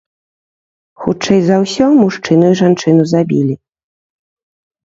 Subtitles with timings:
[1.03, 3.55] Хутчэй за ўсё, мужчыну і жанчыну забілі.